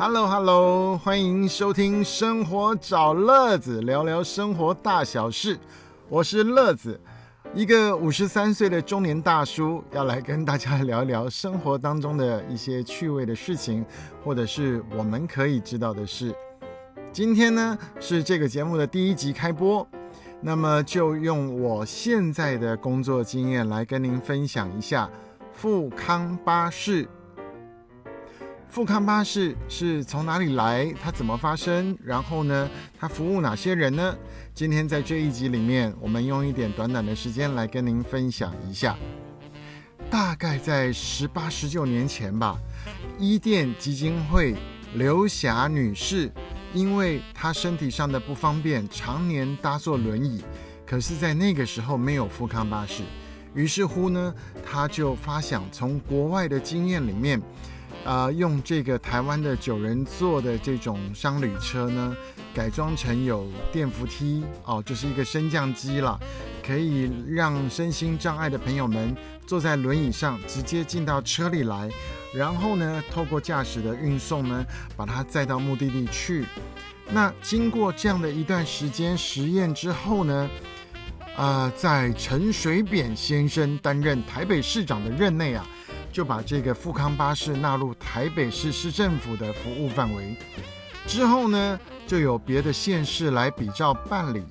[0.00, 5.58] Hello Hello，欢迎收听《生活找乐子》，聊聊生活大小事。
[6.08, 7.00] 我是乐子，
[7.52, 13.84] 一个五十三岁的中年大叔，要来跟大家聊聊生活当中的一些趣味的事情，
[14.22, 16.32] 或者是我们可以知道的事。
[17.12, 19.84] 今天呢是这个节目的第一集开播，
[20.40, 25.10] 那么就用我现在的工作经验来跟您分享一下
[25.52, 27.08] 富康巴士。
[28.68, 30.92] 富康巴士是从哪里来？
[31.02, 31.96] 它怎么发生？
[32.04, 32.68] 然后呢？
[32.98, 34.14] 它服务哪些人呢？
[34.54, 38.94] 今天在这一集里面，我们用一点短短的时间来跟您分享一下。
[40.10, 42.58] 大概在十八、十九年前吧，
[43.18, 44.54] 伊甸基金会
[44.94, 46.30] 刘霞女士，
[46.74, 50.44] 因为她身体上的不方便，常年搭坐轮椅，
[50.86, 53.02] 可是，在那个时候没有富康巴士，
[53.54, 57.40] 于是乎呢，她就发想从国外的经验里面。
[58.04, 62.16] 啊，用这个台湾的九人座的这种商旅车呢，
[62.54, 66.18] 改装成有电扶梯哦，就是一个升降机了，
[66.66, 69.14] 可以让身心障碍的朋友们
[69.46, 71.90] 坐在轮椅上直接进到车里来，
[72.34, 74.64] 然后呢，透过驾驶的运送呢，
[74.96, 76.46] 把它载到目的地去。
[77.10, 80.48] 那经过这样的一段时间实验之后呢，
[81.36, 85.66] 啊，在陈水扁先生担任台北市长的任内啊。
[86.10, 90.34] 就把这个富康巴士纳入台北市市政府的服务范围，
[91.06, 94.42] 之后呢，就有别的县市来比照办理，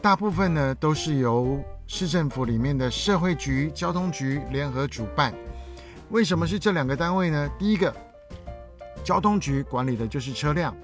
[0.00, 5.32] 大部分呢都是由市政府里面的社会局、交通局联合主办。
[6.10, 7.48] 为什么是这两个单位呢？
[7.58, 7.94] 第一个，
[9.04, 10.74] 交通局管理的就是车辆，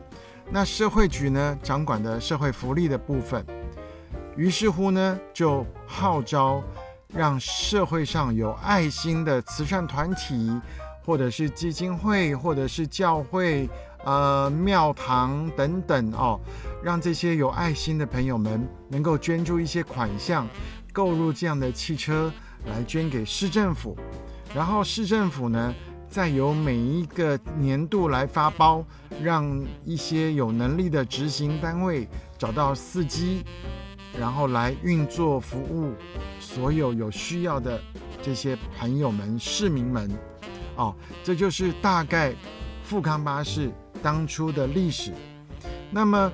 [0.51, 3.45] 那社会局呢掌管的社会福利的部分，
[4.37, 6.63] 于是乎呢就号召。
[7.17, 10.61] 让社会上有爱心的慈善团体，
[11.05, 13.69] 或者是基金会，或者是教会、
[14.05, 16.41] 呃庙堂等等哦，
[16.83, 20.49] 让这些有爱心的朋友们能够捐助一些款项，
[20.93, 22.33] 购入这样的汽车
[22.67, 23.97] 来捐给市政府，
[24.55, 25.75] 然后市政府呢，
[26.09, 28.85] 再由每一个年度来发包，
[29.23, 33.45] 让一些有能力的执行单位找到司机。
[34.19, 35.93] 然后来运作服务
[36.39, 37.81] 所有有需要的
[38.23, 40.11] 这些朋友们、市民们，
[40.77, 42.35] 哦，这就是大概
[42.83, 43.71] 富康巴士
[44.03, 45.13] 当初的历史。
[45.91, 46.31] 那么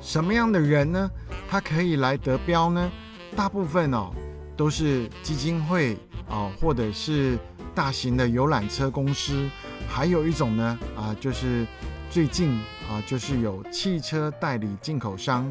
[0.00, 1.10] 什么样的人呢？
[1.48, 2.90] 他可以来得标呢？
[3.36, 4.10] 大部分哦
[4.56, 5.96] 都是基金会
[6.28, 7.38] 啊，或者是
[7.74, 9.48] 大型的游览车公司，
[9.88, 11.66] 还有一种呢啊就是。
[12.12, 12.50] 最近
[12.90, 15.50] 啊，就是有汽车代理进口商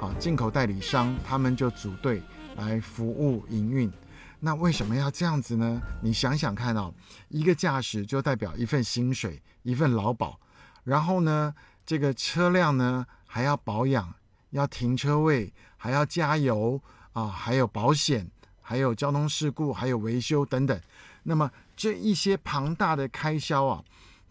[0.00, 2.22] 啊，进口代理商，他们就组队
[2.56, 3.90] 来服务营运。
[4.38, 5.82] 那为什么要这样子呢？
[6.00, 6.94] 你想想看哦，
[7.28, 10.38] 一个驾驶就代表一份薪水，一份劳保。
[10.84, 11.52] 然后呢，
[11.84, 14.14] 这个车辆呢还要保养，
[14.50, 16.80] 要停车位，还要加油
[17.12, 18.30] 啊，还有保险，
[18.62, 20.80] 还有交通事故，还有维修等等。
[21.24, 23.84] 那么这一些庞大的开销啊。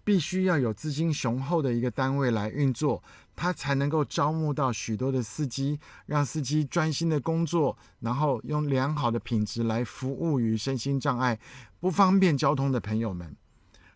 [0.07, 3.03] 必须要有资金雄厚的一个单位来运作，
[3.37, 11.39] 他才能够招募到许多的司机，让司机专心的工作，然后用良好的品质来服务于身心障碍、
[11.79, 13.33] 不方便交通的朋友们。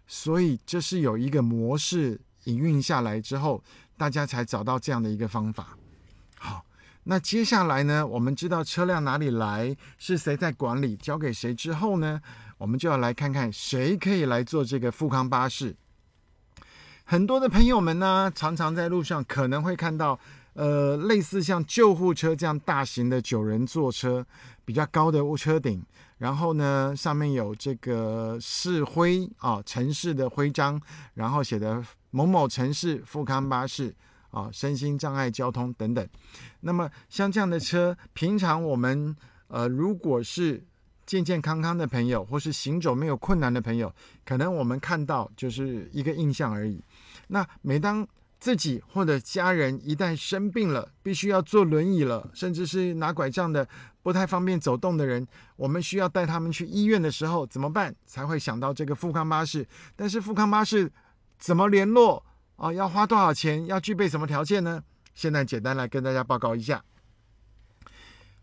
[0.06, 3.63] 所以这是有一个模式营运下来之后，
[3.97, 5.75] 大家才找到这样的一个方法。
[6.38, 6.63] 好，
[7.06, 12.22] 那接下来呢，我们知道车辆哪里来，是谁在管理，交给谁之后呢，
[12.59, 15.75] 我们就要来看看谁可以来做这个富康巴士。
[17.12, 20.18] 很多的朋友们呢，常常在路上可能会看到，
[20.54, 24.26] 呃，类似像救护车这样大型的九人座车，
[24.64, 25.84] 比较高的车顶，
[26.20, 30.80] 然后呢，上面有这个市徽啊，城市的徽章，
[31.14, 33.94] 然后写的某某城市富康巴士
[34.30, 36.08] 啊，身心障碍交通等等。
[36.62, 39.14] 那么像这样的车，平常我们
[39.50, 40.64] 呃，如果是
[41.12, 46.81] 健健康康的朋友，或是行走没有困难的朋友，可能我们看到就是一个印象而已。
[47.28, 48.08] 那每当
[48.40, 53.68] 自己或者家人一旦生病了，必须要坐轮椅了，甚至是拿拐杖的
[54.02, 55.28] 不太方便走动的人，
[55.58, 57.94] 我们需要带他们去医院的时候怎么办？
[58.06, 59.68] 才会想到这个富康巴士。
[59.98, 60.90] 但是富康巴士
[61.38, 62.24] 怎么联络
[62.56, 62.72] 啊？
[62.72, 63.66] 要花多少钱？
[63.66, 64.81] 要具备什么条件呢？
[65.14, 66.81] 现在简单来跟大家报告一下，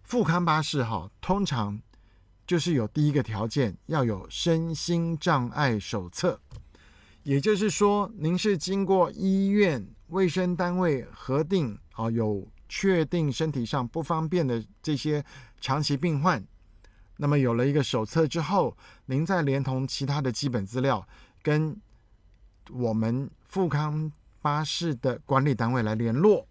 [0.02, 1.80] 富康巴士哈，通常。
[2.48, 6.40] 就是有第一个条件，要有身心障碍手册，
[7.22, 15.22] 也就是说，您是经过医院卫生单位核定啊，有确定身体上不方便的这些
[15.60, 16.42] 长期病患，
[17.18, 18.74] 那么有了一个手册之后，
[19.04, 21.06] 您再连同其他的基本资料，
[21.42, 21.78] 跟
[22.70, 24.10] 我们富康
[24.40, 26.48] 巴士的管理单位来联络，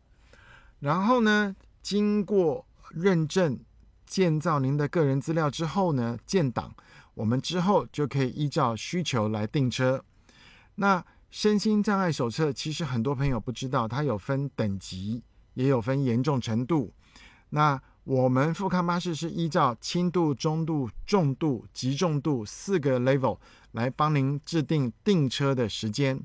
[0.79, 3.59] 然后呢，经过认证
[4.07, 6.73] 建造您的个人资料之后呢，建档，
[7.13, 10.03] 我们之后就可以依照需求来订车。
[10.75, 15.21] 那身心障碍手册其实很多朋友不知道，它有分等级，
[15.55, 16.93] 也有分严重程度。
[17.49, 23.37] 那我们富康巴士是依照轻度、中度、重度、极重度四个 level
[23.73, 26.19] 来帮您制定订车的时间。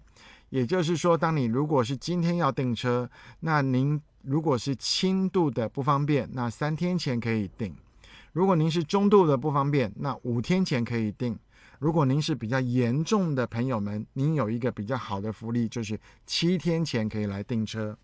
[0.52, 3.08] 也就是说，当你如果是今天要订车，
[3.40, 7.72] 那您如果是轻度的不方便，那三天前可以订；
[8.34, 11.34] 如果您是中度的不方便，那五天前可以订；
[11.78, 17.96] 如果您是比较严重的朋友们，您有一个比较好的福利，就是七天前可以来订车。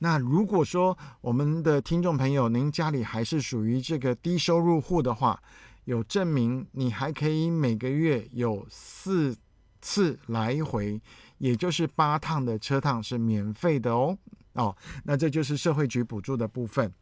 [0.00, 5.40] 那如果说我们的听众朋友，您家里还是属于这个低收入户的话，
[5.84, 9.36] 有证明你还可以每个月有四
[9.80, 11.00] 次来回，
[11.38, 14.16] 也就是八趟的车趟是免费的哦。
[14.54, 16.92] 哦，那这就是社会局补助的部分。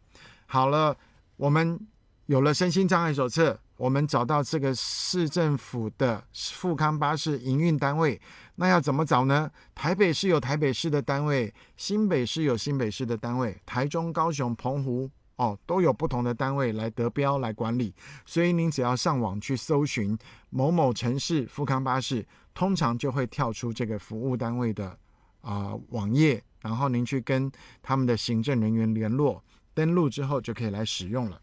[0.46, 0.96] 好了，
[1.36, 1.78] 我们
[2.26, 3.58] 有了身心障碍手册。
[3.76, 8.20] 我们找到这个市政府的富康巴士营运单位，
[8.54, 9.50] 那要怎么找呢？
[9.74, 17.92] 台北市有台北市的单位，新北市有新北市的单位，台中、高雄、澎湖哦，都有不同的单位来得标来管理。
[18.24, 20.16] 所以您只要上网去搜寻
[20.50, 24.96] 某某城市富康巴士，通常就会跳出这个服务单位的
[25.42, 27.50] 啊网页，然后您去跟
[27.82, 29.42] 他们的行政人员联络，
[29.74, 31.40] 登录之后就可以来使用了。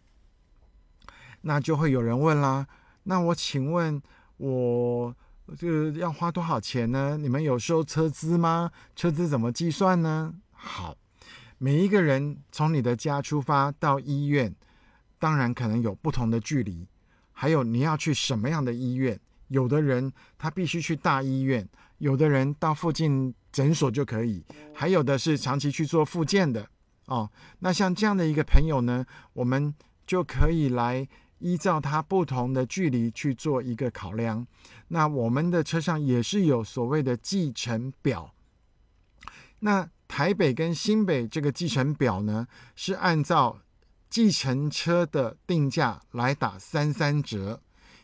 [1.41, 2.65] 那就会有人问啦，
[3.03, 4.01] 那我请问，
[4.37, 5.15] 我
[5.57, 7.17] 这个要花多少钱呢？
[7.17, 8.71] 你们有收车资吗？
[8.95, 10.33] 车资怎么计算呢？
[10.51, 10.95] 好，
[11.57, 14.55] 每一个人从你的家出发到医院，
[15.19, 16.87] 当然可能有不同的距离，
[17.33, 19.19] 还有你要去什么样的医院？
[19.51, 21.67] 有的人他必须去大医院，
[21.99, 24.43] 有的人到附近诊所就可以，
[24.73, 26.67] 还有的是长期去做复健的
[27.05, 27.29] 哦。
[27.59, 29.73] 那像这样的一个朋友呢，我们
[30.07, 31.07] 就可以来。
[31.43, 34.45] 依照他不同的距离去做一个考量，
[34.89, 38.35] 那我们的车上也是有所谓的计程表。
[39.61, 43.59] 那台北跟新北这个计程表呢，是按照
[44.07, 47.59] 计程车的定价来打三三折。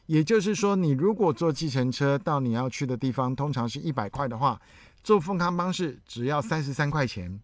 [0.08, 4.60] 也就是说，你如果坐计程车到你要去的地方，通常是一百块的话，
[5.04, 7.40] 坐丰康巴士只要三十三块钱。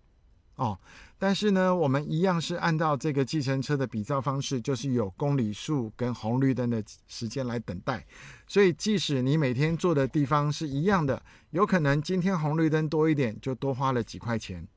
[0.56, 0.80] 哦，
[1.18, 8.06] 但是呢，我们一样是按照这个计程车的比照方式，就是有公里数跟红绿灯的时间来等待。
[8.48, 11.20] 所以，即使你每天坐的地方是一样的，
[11.50, 14.68] 有可能今天红绿灯多一点，就多花了几块钱。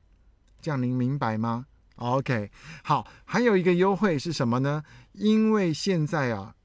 [0.59, 1.67] 这样您明白吗
[1.97, 2.49] ？OK，
[2.83, 4.83] 好，还有一个优惠是什么呢？
[5.13, 6.55] 因为现在啊，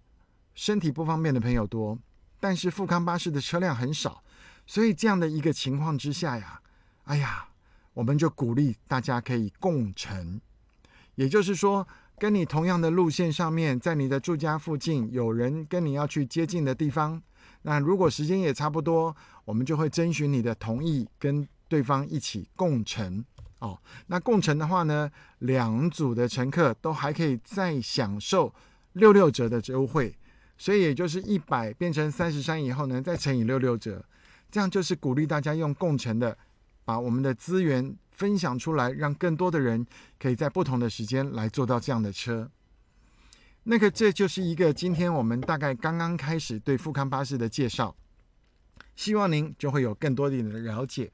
[0.54, 1.98] 身体不方便的朋友多，
[2.40, 4.22] 但是富康巴士的车辆很少，
[4.66, 6.60] 所以这样的一个情况之下呀，
[7.04, 7.48] 哎呀。
[7.94, 10.40] 我们就鼓励大家可以共乘，
[11.14, 11.86] 也就是说，
[12.18, 17.22] 跟你同样的路线上面，在你的住家附近有人跟你要去接近的地方，
[17.60, 19.14] 那如果时间也差不多，
[19.44, 23.22] 我们就会征询你的同意，跟对方一起共乘
[23.58, 23.78] 哦。
[24.06, 25.10] 那共乘的话呢，
[25.40, 28.54] 两组的乘客都还可以再享受
[28.94, 30.16] 六六折的优惠，
[30.62, 34.00] 所以也就是一百变成三十三以后呢，再乘以六六折，
[34.48, 36.38] 这样就是鼓励大家用共乘的。
[36.84, 39.84] 把我们的资源分享出来，让更多的人
[40.20, 42.48] 可以在不同的时间来做到这样的车。
[43.64, 47.96] 那个，这就是一个今天我们大概刚刚开始对富康巴士的介绍，
[48.94, 51.10] 希望您就会有更多点的了解。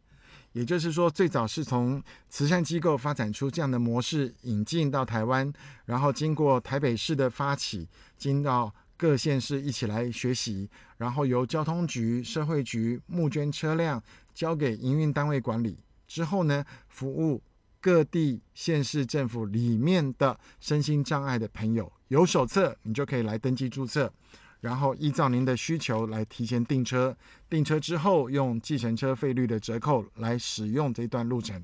[0.52, 5.50] 也就是说，最早是从慈善机构发展出这样的模式，引进到台湾，
[5.86, 14.02] 然后经过台北市的发起，经到各县市一起来学习，然后由交通局、社会局募捐车辆。
[14.34, 15.76] 交给营运单位管理
[16.06, 17.42] 之后呢，服务
[17.80, 24.12] 各地县市政府里面的身心障碍的朋友，有手册你就可以来登记注册，
[24.60, 27.16] 然后依照您的需求来提前订车，
[27.50, 31.60] 订车之后用计程车费率的折扣来使用这段路程。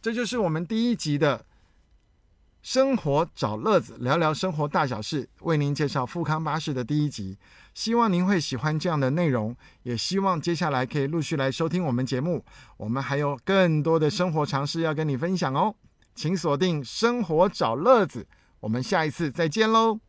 [0.00, 1.44] 这就是我们第一集的。
[2.66, 7.38] 生活找乐子，聊聊生活大小事，为您介绍富康巴士的第一集。
[7.74, 9.54] 希望您会喜欢这样的内容，
[9.84, 12.44] 也希望接下来可以陆续来收听我们节目。
[12.76, 15.72] 我们还有更多的生活常识要跟你分享哦，
[16.16, 18.26] 请锁定生活找乐子。
[18.58, 20.00] 我们下一次再见喽。